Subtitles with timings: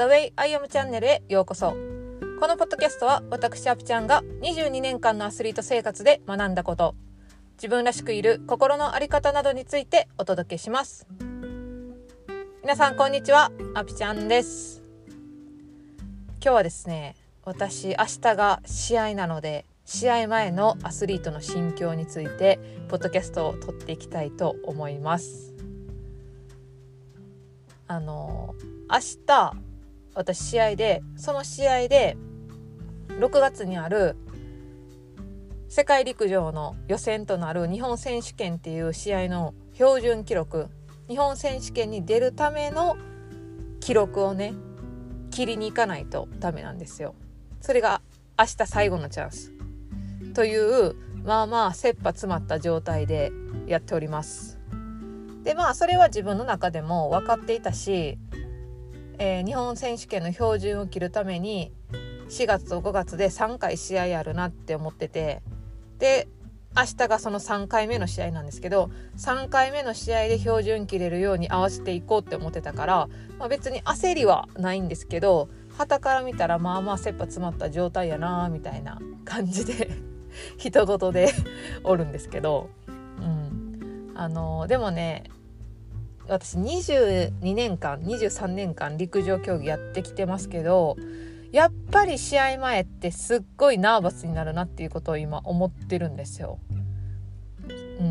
[0.00, 1.72] The Way I Am チャンネルへようこそ。
[1.72, 1.76] こ
[2.48, 6.94] のポッドキャストは私アピちゃんが22年間のアスリート生活で学んだこと。
[7.58, 11.06] 自分らしくいる心の在り方などについてお届けします。
[12.62, 13.52] 皆さんこんにちは。
[13.74, 14.82] アピちゃんです。
[16.42, 17.14] 今日はですね
[17.44, 25.52] 私明日が試合なので試合前のアスリートの心境についてポッドキャストを撮っていきたいと思います。
[27.86, 28.54] あの
[28.88, 29.69] 明日
[30.14, 32.16] 私試合でその試合で
[33.08, 34.16] 6月にある
[35.68, 40.68] 世界陸上の予選となる日本選手権っていう試合の標準記録
[41.08, 42.96] 日本選手権に出るための
[43.80, 44.54] 記録をね
[45.30, 47.14] 切りに行かないとダメなんですよ。
[47.60, 48.00] それが
[48.38, 49.52] 明日最後のチャンス
[50.34, 53.32] というまあまあ切羽詰まった状態で
[53.66, 54.58] やっております。
[55.42, 58.18] でまあそれは自分の中でも分かっていたし、
[59.22, 61.72] えー、日本選手権の標準を切るために
[62.30, 65.42] 4月と5月で3回試合あるなって思ってて
[65.98, 66.26] で
[66.74, 79.90] 明日がその3回目の試合なんですけど3回目の試合で標準切れるように合わせていこうって思ってたから、まあ、別に焦りはないんですけど旗から見たらまあまあ切羽詰まった状態やなみたいな感じで
[80.56, 81.30] 人事で
[81.84, 82.90] おるんですけど、う
[83.22, 85.24] ん、あのでもね
[86.30, 90.96] 私22年間23年間陸上競技やってきてますけど
[91.50, 96.60] やっぱり試合前ってすっごいナーバスになるなっていうことを今思ってるんですよ。
[97.68, 98.02] う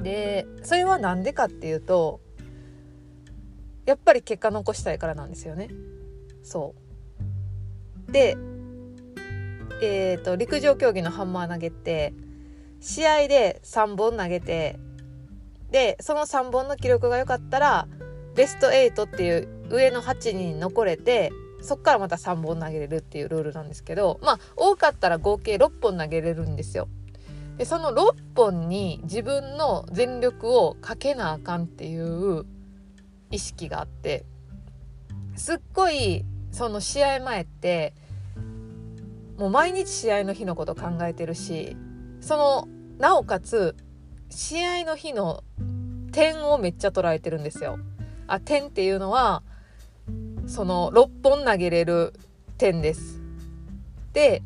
[0.00, 2.20] ん、でそれは何でかっていうと
[3.84, 5.70] やっぱり結果残したいからなんですよね。
[6.44, 6.76] そ
[8.08, 8.36] うで、
[9.82, 12.14] えーと、と陸上競技のハンマー投げって
[12.78, 14.78] 試合で3本投げて
[15.70, 17.88] でその3本の記録が良かったら
[18.34, 26.88] ベスト8っていう上の8人残れてそっからまた3本投げれるっていうルールなんですけどまあ多かったら合計6本投げれるんですよ。
[27.56, 32.46] でその6本に自分の全力をかけなあかんっていう
[33.32, 34.24] 意識があって
[35.34, 37.94] すっごいその試合前って
[39.36, 41.76] もう毎日試合の日のこと考えてるし
[42.20, 43.76] そのなおかつ
[44.30, 45.42] 試合の日の
[46.12, 47.78] 点をめっちゃ捉えてるんですよ。
[48.26, 49.42] あ点っていうのは
[50.46, 52.12] その6本投げれる
[52.56, 53.20] 点です。
[54.12, 54.42] で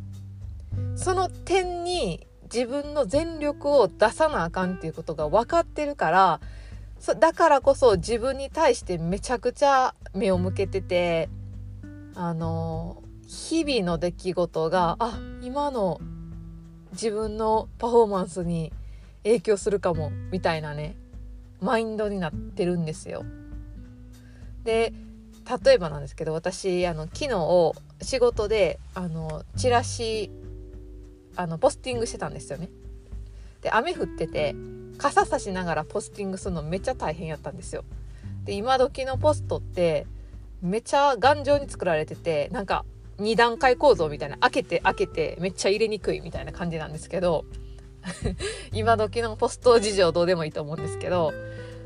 [0.97, 6.41] その点に自分の全力を出さなあかんっていうことが分かってるから
[7.19, 11.29] だからこそ自分に対してめちゃくちゃ目を向けてて
[12.15, 16.01] あの日々の出来事があ今の
[16.93, 18.73] 自分のパフォーマンスに
[19.25, 20.97] 影響するかもみたいなね
[21.61, 23.25] マインドになってるんですよ。
[24.65, 24.93] で
[25.65, 27.73] 例えばなんですけど私あの昨日
[28.05, 30.31] 仕事であのチラシ
[31.37, 32.69] あのポスティングしてたんですよね。
[33.61, 34.55] で雨降ってて
[34.99, 37.85] 傘さしながらポスティングするのめっちゃ大変やったんですよ。
[38.45, 40.07] で今時のポストって
[40.61, 42.85] めっちゃ頑丈に作られててなんか
[43.19, 47.45] 2段階構造みたいな開けて開けてめっちゃ入れにくいみたいな感じなんですけど
[48.73, 51.33] 今時のポスト事情どうでもいいと思うんですけど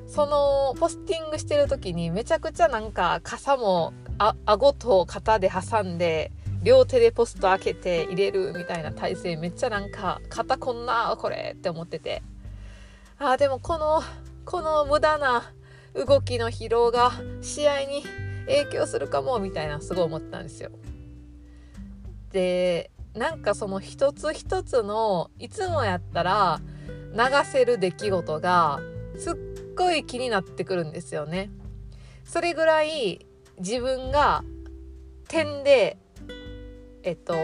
[0.06, 6.32] そのポスティングしてる時にめちゃくちゃなんか傘もあ顎と肩で挟んで
[6.62, 12.22] 両手でポスト開けて入れるみたいな体勢めっちゃなんか肩こんなこれって思ってて
[13.18, 14.02] あーでもこの
[14.44, 15.52] この無駄な
[15.94, 18.04] 動きの疲労が試合に
[18.46, 20.70] 影響するかもみたいなすごい思ったんですよ。
[22.32, 26.60] でなんかその一つ一つのいつもやったら
[27.12, 28.80] 流せる出来事が
[29.18, 29.34] すっ
[29.74, 31.50] ごい気になってくるんですよね。
[32.24, 33.24] それぐらい
[33.58, 34.44] 自分が
[35.28, 35.96] 点で
[37.02, 37.34] えっと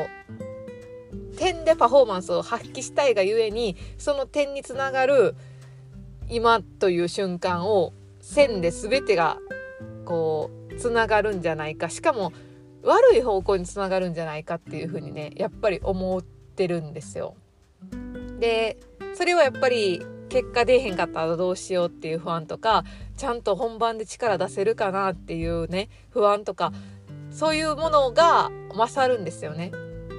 [1.38, 5.34] 点でパフォーマンスを発揮したいがゆえにその点につながる
[6.28, 9.38] 今という瞬間を線で全てが
[10.04, 12.32] こうつながるんじゃないかしかも
[12.82, 17.34] 悪い方向につながるんじゃないかっていうふうにねやっぱり思ってるんですよ。
[18.38, 18.76] で
[19.14, 22.84] それはやっぱり結果出えへんかったらどうしようっていう不安とか
[23.16, 26.72] ちゃんと本番で力出せるかなっていうね不安とか
[27.30, 29.72] そういうものが勝るんですよね。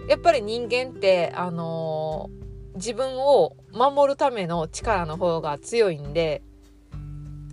[0.07, 6.41] やっぱり人間ってあのー、自分を守るための力の方が強いんで、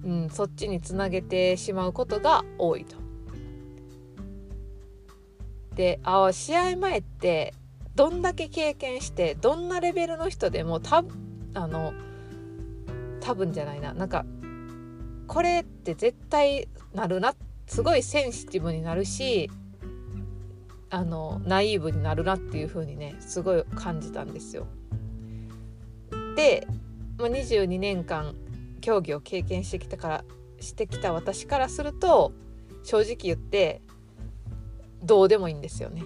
[0.05, 3.00] うん、そっちにつなげてしまうことが多いと。
[5.81, 7.55] であ試合前って
[7.95, 11.03] どんだけ経験してどんなレベルの人でもた
[11.55, 11.95] あの
[13.23, 14.27] 多分じゃないななんか
[15.27, 17.35] これって絶対なるな
[17.67, 19.51] すごいセンシティブになるし
[20.91, 24.67] あのナイーブになるなっていう風にねすごい感じたんですよ。
[26.37, 26.67] で、
[27.17, 28.35] まあ、22年間
[28.83, 30.25] 競技を経験してきたから
[30.61, 32.33] してきた私からすると
[32.83, 33.81] 正直言って
[35.03, 36.05] どうでもいいんですよね。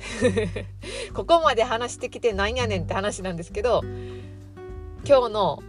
[1.14, 3.82] ここまで話してきてなんやねんって話なんですけど
[5.04, 5.62] 今日の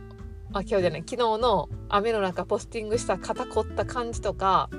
[0.53, 4.69] あ今日じゃない昨日の雨の中ポスティングした肩凝った感じとか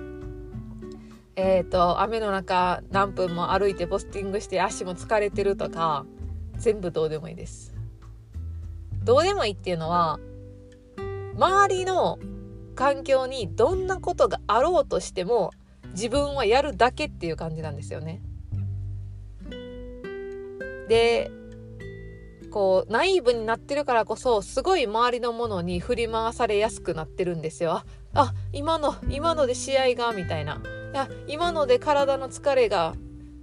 [1.36, 6.06] えっ、ー、と雨の中何分も歩いてポスティングして足も疲れてるとか
[6.56, 7.74] 全部どうでもいいです。
[9.02, 10.20] どうでもいいっていうのは
[11.34, 12.18] 周りの
[12.74, 15.50] 環境にどんなことがあろうとしても
[15.92, 18.22] 自分はやるだけっていう感じなんですよね。
[20.88, 21.30] で
[22.50, 27.82] こうナイーブになってるからこそすごい周りのものに振り回されやすくなってるんですよ。
[28.14, 30.60] あ今の今ので試合がみたいな。
[30.92, 32.94] いや今ので体の疲れが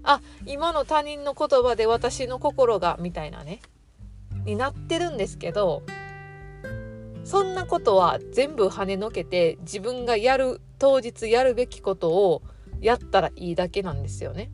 [0.04, 3.60] あ今の他人の言葉で私の心がみたいなね
[4.46, 5.82] になってるんですけど
[7.24, 12.42] そんなことは全部跳ねのけて自分がやる当日やるべきことを
[12.82, 14.52] やったらいいだけなんですよね。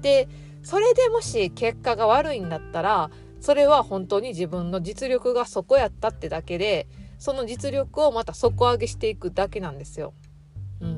[0.00, 0.28] で
[0.62, 3.10] それでもし結果が悪いんだったら
[3.40, 6.86] それは本当に自分の実力が底やったってだけで
[7.18, 10.14] その実力をまた底上げしていくだけなんですよ。
[10.80, 10.96] うん、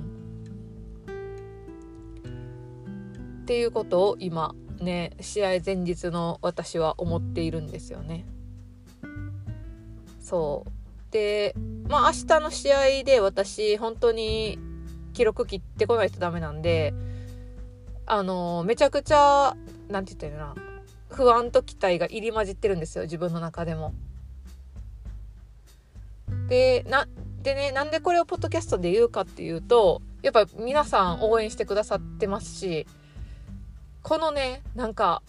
[3.42, 8.26] っていうことを今ね試合前日の私は思っているんですよね。
[10.20, 10.70] そう
[11.12, 11.54] で
[11.88, 14.58] まあ明日の試合で私本当に
[15.16, 16.92] 記録切ってこないとダメなんで
[18.04, 19.56] あのめちゃくちゃ
[19.88, 20.62] 何て言ったらいいな
[21.08, 23.94] 不安と期待が入り混じってるんですよ自分の中でも。
[26.48, 27.08] でな
[27.42, 32.86] でねなんでこれをポッドキャストで言うかっていうとやっぱ皆さん応援してくださってますし
[34.02, 35.22] このねなんか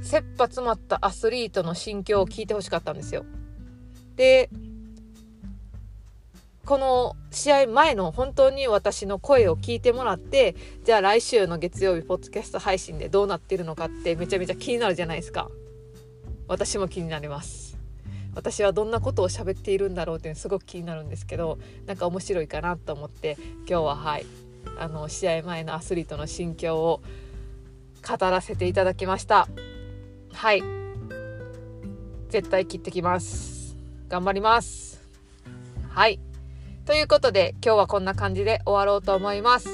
[0.00, 3.26] 切羽詰まったアスリートの心境を聞いてほしかったんですよ。
[4.16, 4.48] で
[6.64, 15.50] この試合前の本当に私の声を聞いてもらってじゃあ来週の月曜日ポッドキャスト配信でどうなってるのかってめちゃめちゃ気になるじゃないですか。
[16.46, 17.78] 私も気になります。
[18.34, 23.36] 私はどんなことを喋っているんだろうってすごく気になるんですけどなんか面白いかなと思って
[23.68, 24.26] 今日ははい
[24.76, 27.00] あの試合前のアスリートの心境を
[28.06, 29.48] 語らせていただきました。
[30.32, 30.62] はい。
[32.28, 33.76] 絶対切ってきます。
[34.08, 35.00] 頑張ります。
[35.88, 36.23] はい。
[36.86, 39.68] ということで今日はこんな感じで終わろうと思います。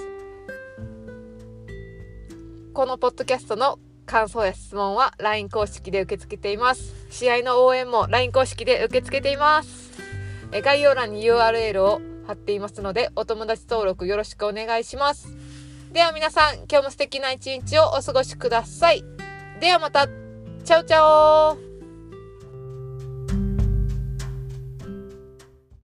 [2.72, 6.94] このポッドキャストの感想や質問は LINE 公式で受け付けています。
[7.10, 9.90] 試合の応援も LINE 公式で受け付けています。
[10.52, 15.34] え概要欄に URL を貼っていますのでお友達登録よろしくお願いします。
[15.92, 19.04] では皆さん今日も素敵な一日をお過ごしください。
[19.60, 20.06] ではまた。
[20.64, 21.69] チャオチャオ